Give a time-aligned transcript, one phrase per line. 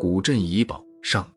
[0.00, 1.28] 古镇遗宝上，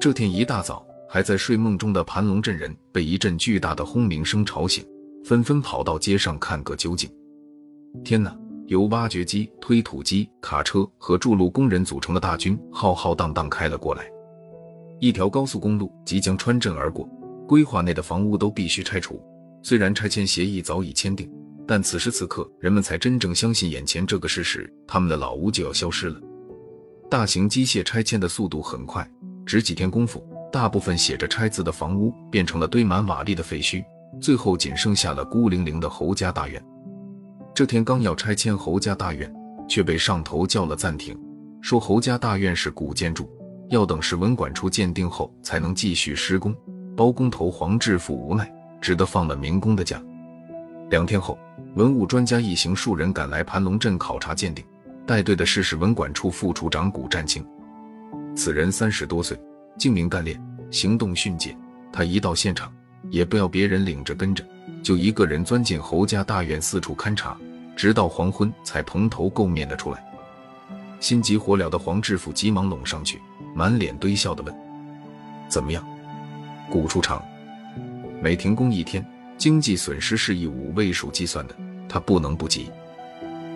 [0.00, 4.82] 这天一大早，还在睡梦中的盘龙镇人被一阵巨大的轰鸣声吵醒，
[5.22, 7.10] 纷纷跑到街上看个究竟。
[8.02, 8.34] 天哪！
[8.68, 14.10] 由挖掘机、推土机、卡车和筑路工人组成的大军浩浩荡荡开了过来。
[14.98, 17.06] 一条高速公路即将穿镇而过，
[17.46, 19.20] 规划内的房屋都必须拆除。
[19.62, 21.30] 虽然拆迁协议早已签订，
[21.70, 26.20] 但此时此刻，人们才真正相信眼前这个事实：他们的老屋就要消失了。
[27.08, 29.08] 大型机械拆迁的速度很快，
[29.46, 30.20] 只几天功夫，
[30.50, 33.84] 大部分写着“拆”字的房屋变成了堆满瓦砾的废墟，
[34.20, 36.60] 最后仅剩下了孤零零的侯家大院。
[37.54, 39.32] 这天刚要拆迁侯家大院，
[39.68, 41.16] 却被上头叫了暂停，
[41.60, 43.30] 说侯家大院是古建筑，
[43.68, 46.52] 要等市文管处鉴定后才能继续施工。
[46.96, 50.02] 包工头黄志富无奈，只得放了民工的假。
[50.90, 51.38] 两天后，
[51.76, 54.64] 文物专家一行数人赶来盘龙镇考察鉴定，
[55.06, 57.46] 带队的是市文管处副处长谷占清。
[58.34, 59.40] 此人三十多岁，
[59.78, 60.36] 精明干练，
[60.68, 61.56] 行动迅捷。
[61.92, 62.72] 他一到现场，
[63.08, 64.44] 也不要别人领着跟着。
[64.82, 67.36] 就一个人钻进侯家大院，四处勘察，
[67.76, 70.04] 直到黄昏才蓬头垢面的出来。
[70.98, 73.20] 心急火燎的黄志富急忙拢上去，
[73.54, 74.52] 满脸堆笑的问
[75.48, 75.86] ：“怎么样，
[76.68, 77.22] 谷处长？
[78.20, 79.04] 每停工一天，
[79.40, 81.56] 经济损失是以五位数计算的，
[81.88, 82.70] 他不能不急。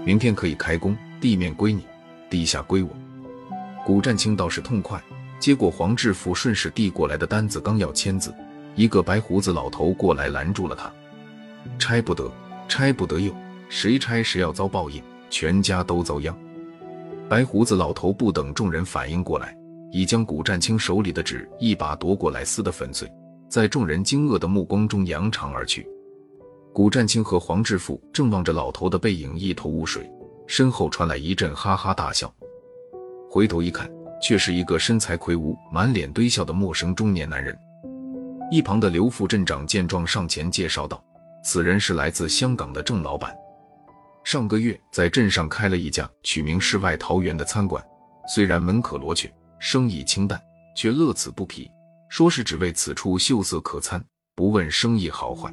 [0.03, 1.85] 明天可以开工，地面归你，
[2.31, 2.89] 地下归我。”
[3.85, 4.99] 古占清倒是痛快，
[5.39, 8.35] 接过黄志富顺势递过来的单子，刚要签字，
[8.75, 10.91] 一个白胡子老头过来拦住了他。
[11.79, 12.33] 拆不得，
[12.67, 13.31] 拆不得哟
[13.69, 16.35] 谁拆谁要遭报应，全家都遭殃。
[17.29, 19.55] 白胡子老头不等众人反应过来，
[19.93, 23.07] 已将古占清手里的纸一把夺过来，撕得粉碎，
[23.55, 25.89] 在众人惊愕的目光中扬长而去。
[26.73, 30.11] 古占清和黄志富正望着老头的背影，一头雾水，
[30.49, 32.35] 身后传来一阵哈哈大笑。
[33.31, 33.89] 回头一看，
[34.21, 37.57] 却是一个身材魁梧、满脸堆笑的陌生中年男人。
[38.51, 41.01] 一旁的刘副镇长见状，上前介绍道。
[41.45, 43.33] 此人是来自香港的郑老板，
[44.25, 47.81] 上个月在镇上开了一家取名“世外桃源”的餐馆，
[48.27, 50.43] 虽然门可罗雀，生意清淡，
[50.75, 51.71] 却乐此不疲，
[52.15, 54.01] 说是只为此处秀色可餐，
[54.37, 55.53] 不问生意好坏。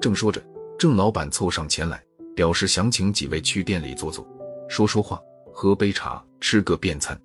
[0.00, 0.42] 正说着，
[0.78, 2.02] 郑老板凑上前来，
[2.34, 4.26] 表示想请几位去店里坐坐，
[4.70, 5.20] 说说话，
[5.52, 7.20] 喝杯茶，吃个便餐。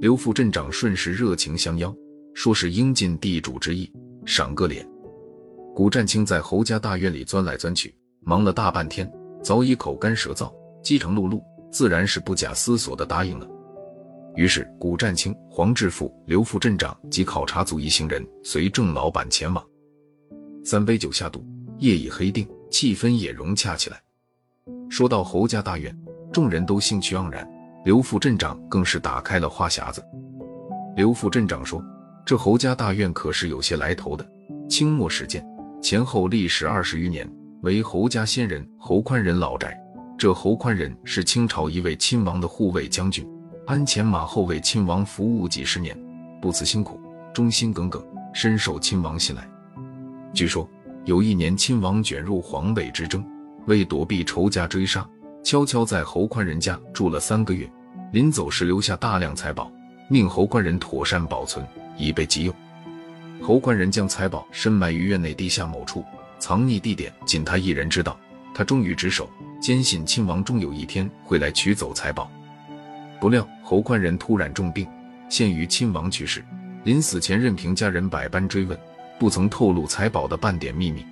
[0.00, 1.94] 刘副镇长顺势热情相邀，
[2.34, 3.88] 说是应尽地主之意，
[4.26, 4.84] 赏个脸。
[5.72, 9.08] 古占清在侯家大院里钻来钻去，忙了大半天，
[9.44, 10.52] 早已口干舌燥，
[10.82, 13.48] 饥肠辘辘，自然是不假思索地答应了。
[14.40, 19.62] 于是，古占清、黄志富、刘副镇长及考察组一行人随郑老板前往。
[20.64, 21.44] 三杯酒下肚，
[21.76, 24.00] 夜已黑定，气氛也融洽起来。
[24.88, 25.94] 说到侯家大院，
[26.32, 27.46] 众人都兴趣盎然，
[27.84, 30.02] 刘副镇长更是打开了话匣子。
[30.96, 31.84] 刘副镇长说
[32.24, 34.26] ：“这侯家大院可是有些来头的，
[34.70, 35.46] 清末始建。”
[35.82, 37.30] 前后历时二十余年，
[37.60, 39.78] 为侯家先人侯宽仁老宅。
[40.16, 43.28] 这侯宽仁是清朝一位亲王的护卫将军，
[43.70, 45.96] 鞍前马后为亲王服务几十年，
[46.42, 47.00] 不辞辛苦，
[47.32, 48.04] 忠心耿耿，
[48.34, 49.48] 深受亲王信赖。
[50.34, 50.68] 据说
[51.04, 53.24] 有一年，亲王卷入皇位之争，
[53.68, 55.08] 为躲避仇家追杀，
[55.44, 57.70] 悄悄在侯宽人家住了三个月，
[58.10, 59.70] 临走时留下大量财宝，
[60.08, 61.64] 命侯宽人妥善保存，
[61.96, 62.52] 以备急用。
[63.40, 66.04] 侯宽人将财宝深埋于院内地下某处，
[66.40, 68.18] 藏匿地点仅他一人知道。
[68.52, 69.30] 他忠于职守，
[69.62, 72.28] 坚信亲王终有一天会来取走财宝。
[73.20, 74.86] 不料侯宽仁突然重病，
[75.28, 76.42] 陷于亲王去世，
[76.84, 78.78] 临死前任凭家人百般追问，
[79.18, 81.04] 不曾透露财宝的半点秘密。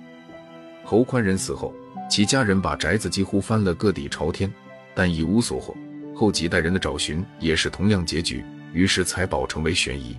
[0.83, 1.73] 侯宽仁死后，
[2.09, 4.51] 其家人把宅子几乎翻了个底朝天，
[4.95, 5.75] 但已无所获。
[6.15, 8.43] 后几代人的找寻也是同样结局，
[8.73, 10.17] 于是财宝成为悬疑。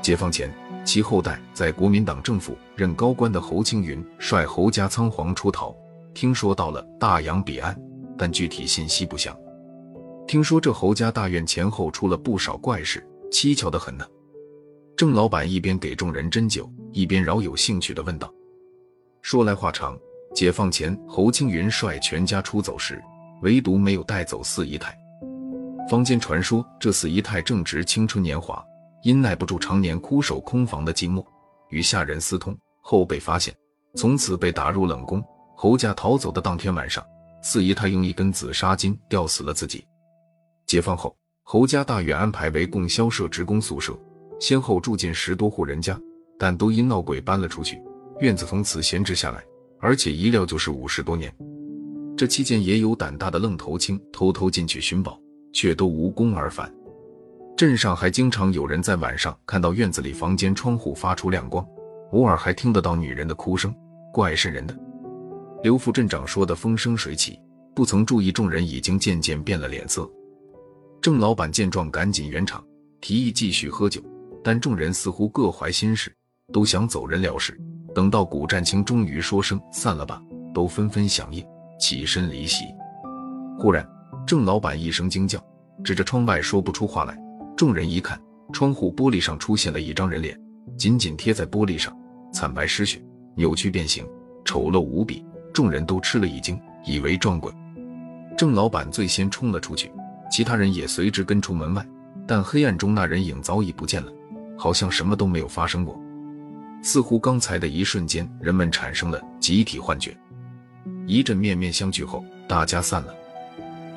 [0.00, 0.50] 解放前。
[0.84, 5.72] 其后代在国民党政府任高官的侯青云率侯家仓皇出逃，
[6.12, 7.80] 听说到了大洋彼岸，
[8.18, 9.32] 但具体信息不详。
[10.32, 14.06] 听说这侯家大院前后出了不少怪事，蹊跷的很呢。
[14.96, 18.32] 郑老板一边给众人斟酒，一边饶有兴趣地问道
[19.20, 19.94] ：“说来话长，
[20.34, 22.98] 解放前侯青云率全家出走时，
[23.42, 24.96] 唯独没有带走四姨太。
[25.90, 28.64] 坊间传说这四姨太正值青春年华。”
[29.04, 31.22] 因耐不住常年枯守空房的寂寞，
[31.68, 33.54] 与下人私通后被发现，
[33.96, 35.22] 从此被打入冷宫。
[35.54, 37.04] 侯家逃走的当天晚上，
[37.42, 39.84] 四姨太用一根紫砂金吊死了自己。
[40.72, 43.92] 解放后，侯家大院安排为供销社职工宿舍，
[44.40, 46.00] 先后住进十多户人家，
[46.38, 47.78] 但都因闹鬼搬了出去，
[48.20, 49.44] 院子从此闲置下来，
[49.80, 51.30] 而且一撂就是五十多年。
[52.16, 55.20] 这期间也有胆大的愣头青偷偷进去寻宝，
[55.52, 56.74] 却都无功而返。
[57.54, 61.62] 镇上还经常有人在晚上看到院子里房间窗户发出亮光，
[62.12, 63.74] 偶尔还听得到女人的哭声，
[64.10, 64.74] 怪瘆人的。
[65.62, 67.38] 刘副镇长说的风生水起，
[67.74, 70.10] 不曾注意众人已经渐渐变了脸色。
[71.02, 72.64] 郑老板见状，赶紧圆场，
[73.00, 74.00] 提议继续喝酒，
[74.44, 76.14] 但众人似乎各怀心事，
[76.52, 77.60] 都想走人了事。
[77.92, 80.22] 等到古战清终于说声散了吧，
[80.54, 81.44] 都纷纷响应，
[81.76, 82.66] 起身离席。
[83.58, 83.84] 忽然，
[84.24, 85.44] 郑老板一声惊叫，
[85.82, 87.18] 指着窗外说不出话来。
[87.56, 88.22] 众人一看，
[88.52, 90.40] 窗户玻璃上出现了一张人脸，
[90.78, 91.92] 紧紧贴在玻璃上，
[92.32, 93.02] 惨白失血，
[93.34, 94.06] 扭曲变形，
[94.44, 95.26] 丑陋无比。
[95.52, 96.56] 众人都吃了一惊，
[96.86, 97.52] 以为撞鬼。
[98.38, 99.90] 郑老板最先冲了出去，
[100.32, 101.86] 其他人也随之跟出门外。
[102.26, 104.10] 但黑暗中那人影早已不见了，
[104.56, 106.00] 好像什么都没有发生过。
[106.82, 110.16] 似乎刚才的一瞬间，人们产生了集体幻觉。
[111.06, 113.14] 一阵面面相觑后，大家散了。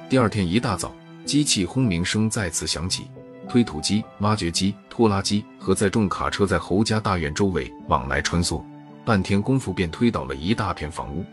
[0.10, 0.94] 第二天一大早，
[1.24, 3.08] 机器轰鸣声再次响起。
[3.48, 8.62] 推土机、挖掘机、拖拉机和载重卡车在侯家大院周围往来穿梭，
[9.06, 11.24] 半天功夫便推倒了一大片房屋。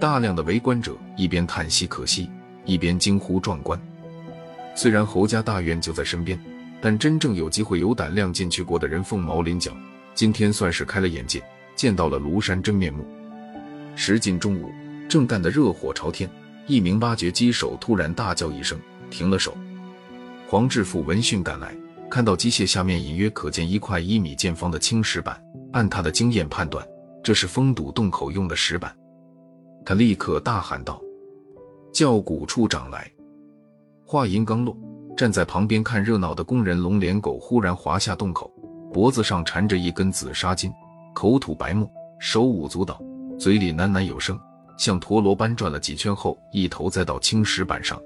[0.00, 2.28] 大量的围观者一边叹息可惜，
[2.64, 3.78] 一边惊呼壮观。
[4.74, 6.38] 虽然侯家大院就在身边，
[6.80, 9.72] 但真正有机会、有胆量进去过的人凤毛麟角。
[10.14, 11.42] 今天算是开了眼界，
[11.76, 13.06] 见到了庐山真面目。
[13.94, 14.70] 时近中午，
[15.08, 16.28] 正干得热火朝天，
[16.66, 18.78] 一名挖掘机手突然大叫一声，
[19.10, 19.56] 停了手。
[20.46, 21.74] 黄志富闻讯赶来，
[22.10, 25.40] 看到机械下面隐约可见一块一米见方的青石板，
[25.72, 26.86] 按他的经验判断，
[27.22, 28.94] 这是封堵洞口用的石板。
[29.84, 31.00] 他立刻大喊道
[31.94, 33.10] ：“叫古处长来！”
[34.12, 34.76] 话音刚落，
[35.16, 38.52] 站在旁边看热闹的工人龙脸狗忽然滑下洞口，
[38.92, 40.68] 脖子上缠着一根紫砂巾，
[41.14, 43.00] 口吐白沫，手舞足蹈，
[43.38, 44.36] 嘴里喃喃有声，
[44.76, 48.02] 像陀螺般转了几圈后，一头栽到青石板上。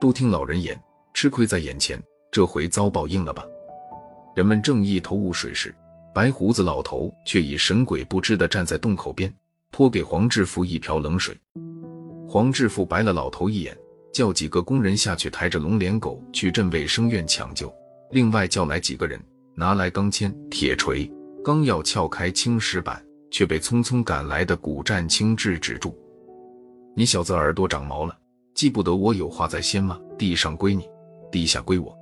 [0.00, 0.74] 都听老人言。
[1.12, 2.02] 吃亏在眼前，
[2.32, 3.44] 这回遭报应了吧？
[4.34, 5.74] 人们正一头雾水时，
[6.14, 9.30] 白胡子老头却已神鬼不知地站在洞口边，
[9.70, 11.38] 泼给黄志富一瓢冷水。
[12.26, 13.76] 黄志富白了老头一眼，
[14.12, 17.72] 叫几个工人下去抬着龙脸狗去镇卫生院抢救，
[18.10, 19.20] 另外叫来几个人
[19.54, 21.10] 拿来钢钎、铁锤，
[21.44, 25.96] 刚要撬开青石板，却被匆匆赶来的古战清制止住。
[26.96, 28.16] 你小子耳朵长毛了，
[28.54, 29.98] 记不得我有话在先吗？
[30.18, 30.88] 地上归你。
[31.30, 31.96] 地下归我。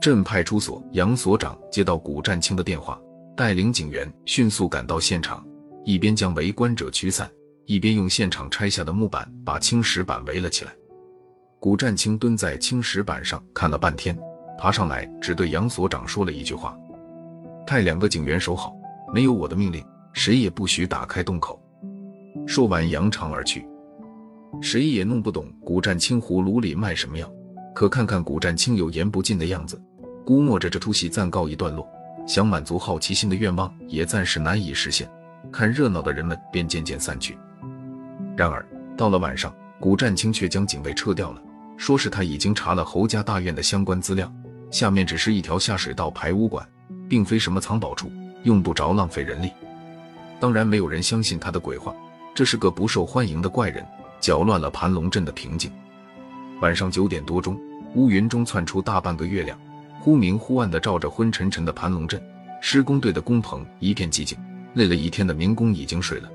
[0.00, 3.00] 镇派出所杨所长接到古占清的电话，
[3.36, 5.44] 带领警员迅速赶到现场，
[5.84, 7.28] 一边将围观者驱散，
[7.64, 10.72] 一边用现场拆下的木板把青石板围了起来。
[11.66, 14.16] 古占清蹲在青石板上看了半天，
[14.56, 16.78] 爬上来只对杨所长说了一句话
[17.66, 18.72] ：“派两个警员守好，
[19.12, 21.60] 没有我的命令，谁也不许打开洞口。”
[22.46, 23.66] 说完扬长而去。
[24.62, 27.28] 谁也弄不懂古占清葫芦里卖什么药。
[27.74, 29.76] 可看看古战清有言不尽的样子，
[30.24, 31.84] 估摸着这出戏暂告一段落，
[32.28, 35.10] 想满足好奇心的愿望也暂时难以实现。
[35.50, 37.36] 看热闹的人们便渐渐散去。
[38.36, 38.64] 然而
[38.96, 41.42] 到了晚上，古战清却将警卫撤掉了，
[41.76, 44.32] 说是他已经查了侯家大院的相关资料，
[44.70, 46.66] 下面只是一条下水道排污管，
[47.08, 48.10] 并非什么藏宝处，
[48.42, 49.50] 用不着浪费人力。
[50.40, 51.94] 当然，没有人相信他的鬼话，
[52.34, 53.84] 这是个不受欢迎的怪人，
[54.20, 55.70] 搅乱了盘龙镇的平静。
[56.60, 57.58] 晚上九点多钟，
[57.94, 59.58] 乌云中窜出大半个月亮，
[60.00, 62.22] 忽明忽暗地照着昏沉沉的盘龙镇。
[62.60, 64.36] 施工队的工棚一片寂静，
[64.74, 66.28] 累了一天的民工已经睡了。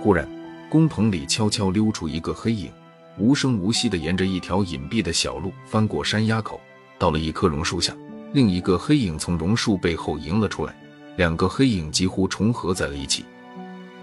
[0.00, 0.28] 忽然，
[0.68, 2.70] 工棚里悄悄溜出一个黑影，
[3.18, 6.60] 无声无息地沿着一条隐蔽的小路翻过山崖口，
[6.98, 7.96] 到了一棵榕树下。
[8.32, 10.76] 另一个黑影从榕树背后迎了出来，
[11.16, 13.24] 两个黑影几乎重合在了一起。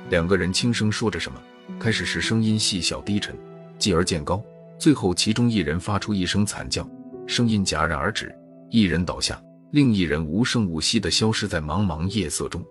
[0.09, 1.39] 两个人轻声说着什么，
[1.79, 3.35] 开始时声音细小低沉，
[3.77, 4.41] 继而渐高。
[4.77, 6.87] 最后，其中一人发出一声惨叫，
[7.25, 8.35] 声音戛然而止，
[8.69, 9.41] 一人倒下，
[9.71, 12.63] 另一人无声无息地消失在茫茫夜色中。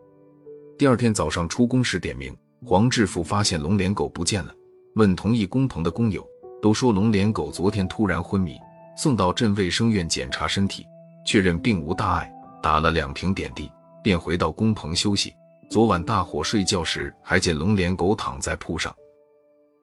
[0.76, 4.52] 第二天早上出工时点名，黄志富发现龙脸狗不见了，
[4.96, 6.26] 问同一工棚的工友，
[6.64, 8.58] 都说龙脸狗昨天突然昏迷，
[8.96, 10.86] 送到镇卫生院检查身体，
[11.22, 13.70] 确认并无大碍，打了两瓶点滴，
[14.02, 15.34] 便回到工棚休息。
[15.68, 18.96] 昨晚大伙睡觉时，还见龙脸狗躺在铺上，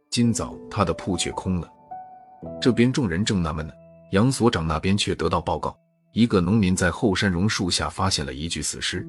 [0.09, 1.69] 今早他的铺却空了。
[2.59, 3.71] 这边众人正纳闷呢，
[4.11, 5.77] 杨所长那边却得到报告：
[6.13, 9.07] 一个农民在后山榕树下发现了一具死尸。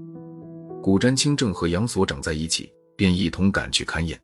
[0.83, 4.21] 古占清正和杨所长在一起，便一同赶去勘验。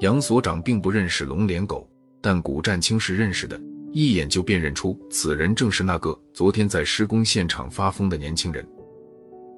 [0.00, 1.88] 杨所长并不认识龙脸狗，
[2.24, 3.60] 但古占青是认识的，
[3.92, 8.66] 一眼就辨认出此人正是那个昨天在施工现场发疯的年轻人。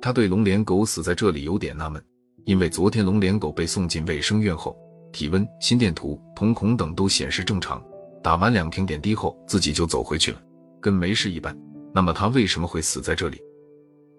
[0.03, 2.03] 他对龙脸狗死在这里有点纳闷，
[2.45, 4.77] 因为昨天龙脸狗被送进卫生院后。
[5.13, 7.81] 体温、心电图、瞳孔等都显示正常。
[8.21, 10.43] 打完两瓶点滴后，自己就走回去了，
[10.81, 11.57] 跟没事一般。
[11.95, 13.41] 那么他为什么会死在这里？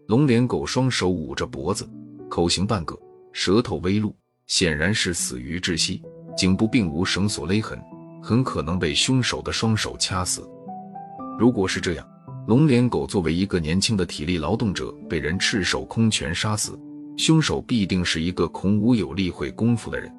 [0.08, 1.86] 龙脸狗双手捂着脖子，
[2.30, 2.98] 口型半个，
[3.34, 4.16] 舌头微露，
[4.48, 6.02] 显然是死于窒息。
[6.38, 7.78] 颈部并无绳索勒痕，
[8.22, 10.48] 很可能被凶手的双手掐死。
[11.40, 12.08] 如果是这样，
[12.48, 16.80] 龙脸狗作为一个年轻的体力劳动者被人赤手空拳杀死，
[17.18, 20.12] 凶手必定是一个孔武有力、会功夫的人。